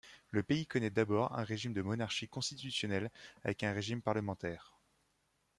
Le 0.31 0.41
pays 0.41 0.65
connaît 0.65 0.89
d'abord 0.89 1.37
un 1.37 1.43
régime 1.43 1.73
de 1.73 1.83
monarchie 1.83 2.27
constitutionnelle 2.27 3.11
avec 3.43 3.61
un 3.61 3.71
régime 3.71 4.01
parlementaire. 4.01 4.73